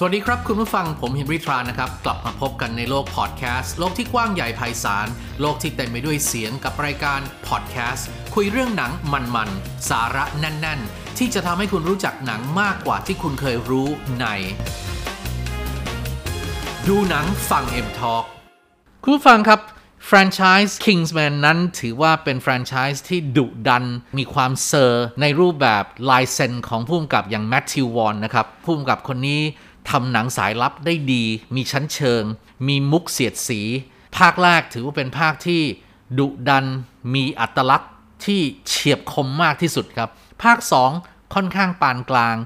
[0.00, 5.06] สวัสดีครับคุณผู้ฟังผมเฮนรี่ทรานะครับ กลับมาพบกันในโลกพอดแคสต์โลกที่กว้างใหญ่ไพศาล
[5.40, 8.92] โลกที่เต็มไปด้วยเสียงกับรายการพอดแคสต์คุยเรื่องหนัง
[9.34, 13.88] มันๆ สาระแน่น ๆ ที่จะทำให้คุณรู้จักหนังมากกว่าที่คุณเคยรู้
[14.20, 14.26] ใน
[16.88, 18.24] ดูหนังฟัง M Talk
[19.02, 19.60] คุณผู้ฟังครับ
[20.06, 23.84] แฟรนไชส์ Kingsman นั้นถือว่าเป็นแฟรนไชส์ที่ดุดัน
[24.18, 29.40] มีความเซอร์ ในรูปแบบลายเซ็นของผู้กำกับอย่างแมทธิววอนนะครับผู้กำกับคนนี้
[29.90, 31.24] ทำหนังสายลับได้ดี
[31.54, 32.22] มีชั้นเชิง
[32.68, 33.60] มีมุกเสียดสี
[34.18, 35.62] ภาคแรกถือว่าเป็นภาคที่
[36.18, 36.66] ดุดัน
[37.14, 37.92] มีอัตลักษณ์
[38.24, 40.08] ที่เฉียบคมมากที่สุดครับ
[40.42, 40.58] ภาค
[40.96, 42.36] 2 ค่อนข้างปานกลาง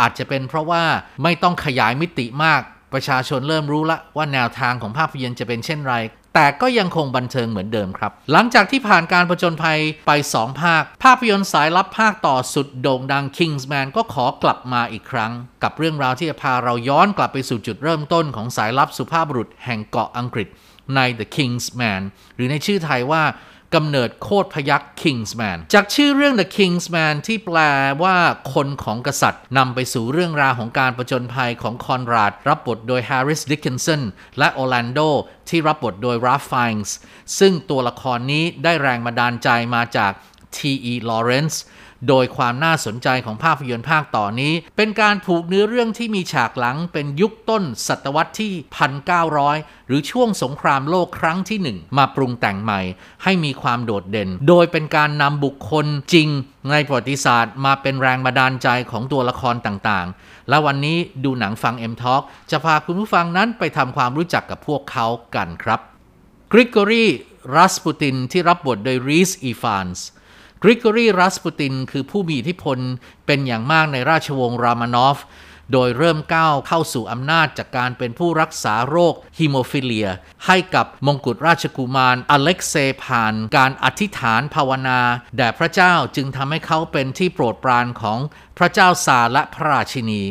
[0.00, 0.82] อาจจะเป็นเพราะว่า
[1.22, 2.60] ไม่ต้องขยายมิติมาก
[2.92, 5.94] ประชาชนเริ่มรู้ละว่าแนวทางของภาพยนตร์จะเป็นเช่นไร
[6.34, 20.48] แต่ก็ยังคงบันเทิงเหมือนเดิมครับ หลังจากที่ผ่านการผจญภัยไป 2 ภาค ภาพยนตร์สายลับภาคต่อสุดโด่งดัง Kingsman ก็ขอกลับมาอีกครั้ง กับเรื่องราวที่จะพาเราย้อนกลับไปสู่จุดเริ่มต้นของสายลับสุภาพบุรุษแห่งเกาะอังกฤษ
[20.96, 22.02] ใน The Kingsman
[22.34, 23.22] หรือในชื่อไทยว่า
[23.74, 27.58] กำเนิดโคตรพยัก Kingsman จากชื่อเรื่อง The Kingsman ที่แปล
[28.02, 28.16] ว่า
[28.54, 34.02] คนของกษัตริย์นำไปสู่เรื่องราวของการประจนภัยของคอนราด รับบทโดย Harris Dickinson
[34.38, 35.08] และ Orlando
[35.48, 36.90] ที่รับบทโดย Ralph Fiennes
[37.38, 40.12] ซึ่งตัวละครนี้ได้แรงบันดาลใจมาจาก
[40.56, 40.92] T.E.
[41.08, 41.56] Lawrence
[42.08, 48.52] โดยความน่าสนใจของภาพยนตร์ภาคต่อนี้ เป็นการผูกเนื้อเรื่องที่มีฉากหลังเป็นยุคต้นศตวรรษที่
[49.20, 52.80] 1900 หรือช่วงสงครามโลกครั้งที่1มาปรุงแต่งใหม่
[53.22, 56.28] ให้มีความโดดเด่น โดยเป็นการนำบุคคลจริง
[56.70, 65.80] ในประวัติศาสตร์มาเป็นแรงบันดาลใจของตัวละครต่างๆ และวันนี้ดูหนังฟัง M Talk จะพาคุณผู้ฟังนั้นไปทำความรู้จักกับพวกเขากันครับ
[66.52, 67.06] กริกอรี
[67.54, 70.06] รัสปูตินที่รับบทโดยรีสอีฟานส์
[70.62, 72.78] กริกอรีรัสปูตินคือผู้มีอิทธิพล
[73.26, 75.18] เป็นอย่างมากในราชวงศ์โรมานอฟ
[75.72, 80.08] โดยเริ่มก้าวเข้าสู่อำนาจจากการเป็นผู้รักษาโรคฮิโมฟิเลีย
[80.46, 85.00] ให้กับมงกุฎราชกุมารอเล็กเซผ่านการอธิษฐานภาวนา
[85.36, 88.18] แด่พระเจ้าจึงทำให้เขาเป็นที่โปรดปรานของ
[88.58, 90.22] พระเจ้าซาร์และพระราชินี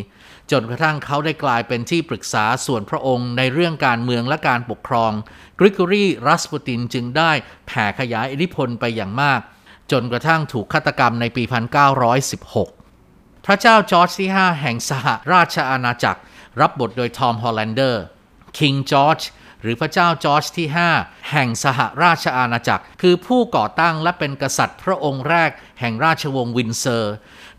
[0.52, 5.12] จนกระทั่งเขาได้กลายเป็นที่ปรึกษาส่วนพระองค์ในเรื่องการเมืองและการปกครอง
[5.60, 7.32] กริกอรีรัสปูตินจึงได้
[7.68, 9.42] แผ่ขยายอิทธิพลไปอย่างมาก
[9.92, 11.44] จนกระทั่งถูกฆาตกรรมในปี
[12.70, 16.22] 1916 พระเจ้าจอร์จที่ 5 แห่งสหราชอาณาจักร
[16.62, 18.04] รับบทโดยทอมฮอลแลนเดอร์
[18.58, 19.22] King George
[19.62, 20.68] หรือพระเจ้าจอร์จที่
[20.98, 27.16] 5 แห่งสหราชอาณาจักร คือผู้ก่อตั้งและเป็นกษัตริย์พระองค์แรกแห่งราชวงศ์วินด์เซอร์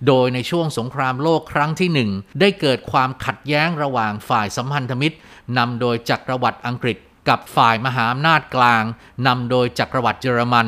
[0.07, 2.11] โดยในช่วงสงครามโลกครั้งที่หนึ่ง
[2.41, 5.17] ได้เกิดความขัดแย้งระหว่างฝ่ายสัมพันธมิตร
[5.59, 6.99] นำโดยจักรวรรดิอังกฤษ
[7.29, 8.83] กับฝ่ายมหาอำนาจกลาง
[9.27, 10.67] นำโดยจักรวรรดิเยอรมัน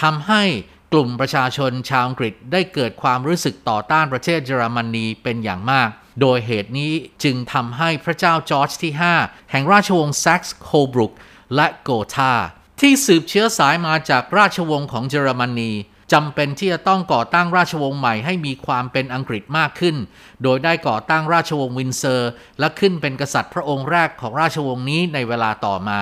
[0.00, 0.44] ทำให้
[0.92, 5.88] กลุ่มประชาชนชาวอังกฤษได้เกิดความรู้สึกต่อต้านประเทศเยอรมนีเป็นอย่างมาก
[6.20, 6.92] โดยเหตุนี้
[7.24, 8.92] จึงทำให้พระเจ้าจอร์จที่
[9.22, 11.12] 5 แห่งราชวงศ์แซกซ์โคบูร์ก
[11.54, 12.34] และโกธา
[12.80, 15.72] ที่สืบเชื้อสายมาจากราชวงศ์ของเยอรมนี
[16.12, 19.96] จำเป็นที่จะต้องก่อตั้งราชวงศ์ใหม่ให้มีความเป็นอังกฤษมากขึ้น
[20.42, 26.00] โดยได้ก่อตั้งราชวงศ์วินเซอร์ และขึ้นเป็นกษัตริย์พระองค์แรกของราชวงศ์นี้ในเวลาต่อมา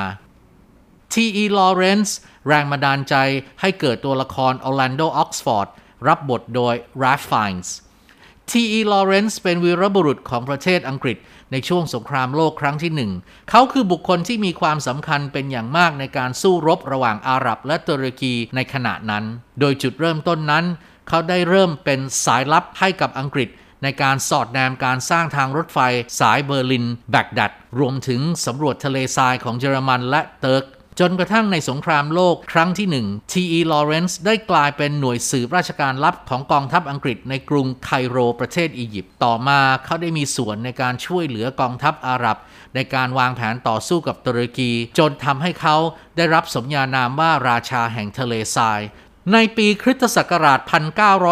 [1.15, 1.45] T.E.
[1.59, 2.11] Lawrence
[2.49, 3.15] แรงบันดาลใจ
[3.61, 5.69] ให้เกิดตัวละคร Orlando Oxford
[6.09, 7.69] รับบทโดย Ralph Fiennes
[8.51, 8.81] T.E.
[8.93, 11.17] Lawrence เป็นวีรบุรุษของประเทศอังกฤษ
[11.53, 13.13] ในช่วงสงครามโลกครั้งที่หนึ่ง
[13.51, 19.25] เขาคือบุคคลที่มีความสำคัญเป็นอย่างมากในการสู้รบระหว่างอาหรับและตุรกีในขณะนั้น
[19.61, 20.65] โดยจุดเริ่มต้นนั้น
[21.09, 23.49] เขาได้เริ่มเป็นสายลับให้กับอังกฤษ
[23.83, 25.79] ในการสอดแนมการสร้างทางรถไฟ
[26.21, 30.65] สายเบอร์ลิน แบกดัด รวมถึงสำรวจทะเลทรายของเยอรมันและเติร์ก
[31.03, 33.61] จนกระทั่งในสงครามโลกครั้งที่หนึ่ง T.E.
[33.73, 42.37] Lawrence ได้กลายเป็นหน่วยสืบราชการลับของกองทัพอังกฤษในกรุงไคโรประเทศอียิปต์ต่อมาเขาได้มีส่วนในการช่วยเหลือกองทัพอาหรับ
[42.75, 45.77] ในการวางแผนต่อสู้กับตุรกี จนทำให้เขา
[46.17, 48.81] ได้รับสมญานามว่าราชาแห่งทะเลทราย
[49.33, 50.61] ในปีคริสตศักราช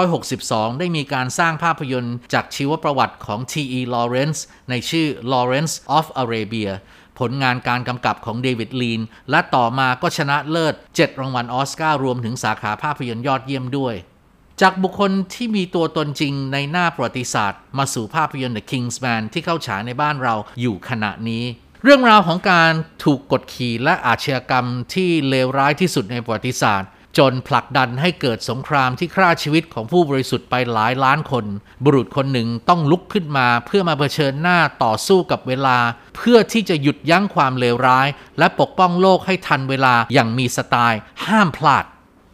[0.05, 3.81] 1962 ได้มีการสร้างภาพยนตร์จากชีวประวัติของ T.E.
[3.95, 4.41] Lawrence
[4.71, 6.73] ในชื่อ Lawrence of Arabia
[7.19, 9.01] ผลงานการกำกับของเดวิดลีน
[9.31, 13.95] และต่อมาก็ชนะเลิศ 7 รางวัลออสการ์รวมถึงสาขาภาพยนตร์ยอดเยี่ยมด้วย
[14.61, 21.45] จากบุคคลที่มีตัวตนจริงในหน้าประวัติศาสตร์ มาสู่ภาพยนตร์ The Kingsman ที่เข้าฉายในบ้านเราอยู่ขณะนี้
[21.85, 22.73] เรื่องราวของการ
[23.05, 31.45] ถูกกดขี่และอาชญากรรมที่เลวร้ายที่สุดในประวัติศาสตร์ จนผลักดันให้เกิดสงครามที่ฆ่าชีวิตของผู้บริสุทธิ์ไปหลายล้านคน
[31.85, 35.79] บุรุษคนหนึ่งต้องลุกขึ้นมาเพื่อมาเผชิญหน้าต่อสู้กับเวลา
[36.17, 41.85] เพื่อที่จะหยุดยั้งความเลวร้าย และปกป้องโลกให้ทันเวลาอย่างมีสไตล์ ห้ามพลาด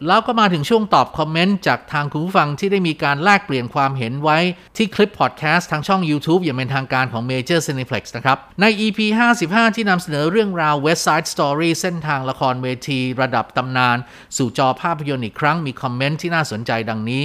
[0.07, 4.37] แล้วก็มาถึงช่วงตอบคอมเมนต์จากทางคุณผู้ฟังที่ได้มีการแลกเปลี่ยนความเห็นไว้
[4.77, 8.99] ที่คลิปพอดแคสต์ทางช่อง YouTube อย่างเป็นทางการของ Major Cineplex นะครับ ใน EP
[9.39, 13.97] 55 ที่นำเสนอเรื่องราว West Side Story เส้นทางละครเวทีระดับตำนาน
[14.37, 17.23] สู่จอภาพยนตร์อีกครั้งมีคอมเมนต์ที่น่าสนใจดังนี้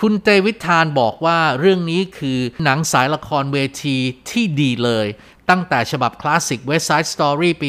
[0.00, 3.96] คุณเตวิทานบอกว่าเรื่องนี้คือหนังสายละครเวที
[4.30, 5.06] ที่ดีเลย
[5.50, 7.68] ตั้งแต่ฉบับคลาสสิก West Side Story ปี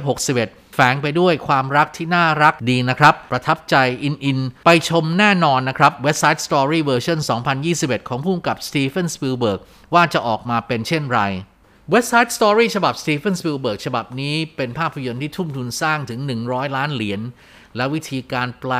[0.00, 7.18] 1961 แฝงไปด้วยความรักที่น่ารักดีนะครับ ประทับใจอินอิน ไปชมแน่นอนนะครับ West Side Story เวอร์ชัน
[7.64, 9.60] 2021 ของผู้กำกับสตีเฟนสปิลเบิร์ก
[9.94, 11.20] ว่าจะออกมาเป็นเช่นไร
[11.92, 17.20] West Side Story ฉบับสตีเฟนสปิลเบิร์กฉบับนี้เป็นภาพยนตร์ที่ทุ่มทุนสร้างถึง 100 ล้านเหรียญ
[17.76, 18.72] และวิธีการแปล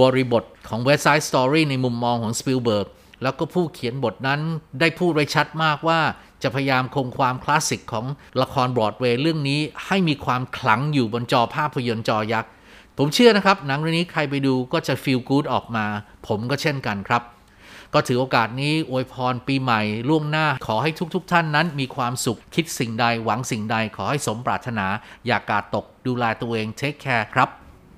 [0.00, 2.88] บริบทของ West Side Story ในมุมมองของสปิลเบิร์ก
[3.22, 4.40] แล้วก็ผู้เขียนบทนั้น
[4.80, 6.00] ได้พูดไว้ชัดมากว่า
[6.42, 8.06] จะพยายามคงความคลาสสิกของ
[8.42, 12.50] ละครบรอดเวย์เรื่องนี้ให้มีความขลังอยู่บนจอภาพยนตร์จอยักษ์
[12.98, 15.86] ผมเชื่อนะครับ หนังเรื่องนี้ใครไปดูก็จะ feel good ออกมา
[16.26, 17.22] ผมก็เช่นกันครับ
[17.94, 24.86] ก็ถือโอกาสนี้อวยพรปีใหม่ล่วงหน้าขอให้ทุกๆท่านนั้น มีความสุขคิดสิ่งใดหวังสิ่งใดขอให้สมปรารถนา
[25.26, 27.48] อย่าการ์ดตกดูแลตัวเอง take care ครับ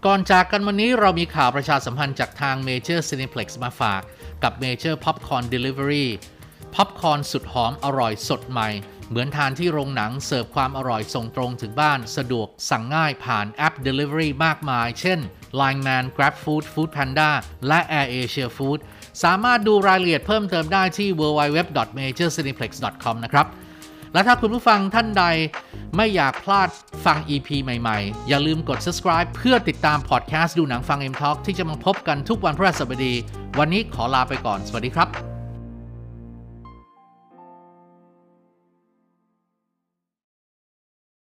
[0.06, 4.02] ก่อนจากกันวันนี้เรามีข่าวประชาสัมพันธ์จากทาง Major Cineplex มาฝาก
[4.42, 6.06] กับ Major Popcorn Delivery
[6.74, 8.68] ป๊อปคอร์นสุดหอมอร่อยสดใหม่
[9.08, 15.18] เหมือนทานที่โรงหนังเสิร์ฟความอร่อยส่งตรงถึงบ้านสะดวกสั่งง่ายผ่านแอป Delivery มากมาย เช่น
[15.60, 17.30] Line Man Grab Food Food Panda
[17.68, 18.78] และ Air Asia Food
[19.22, 23.46] สามารถดูรายละเอียดเพิ่มเติมได้ที่ www.majorcineplex.com นะครับ
[24.12, 25.24] และถ้าคุณผู้ฟังท่านใด
[25.96, 26.68] ไม่อยากพลาด
[27.04, 33.14] ฟัง EP ใหม่ๆ อย่าลืมกด subscribe เพื่อติดตามพอดแคสต์ดูหนังฟัง M Talk ที่จะมาพบกันทุกวันพฤหัสบดี
[33.58, 35.33] วันนี้ขอลาไปก่อน สวัสดีครับ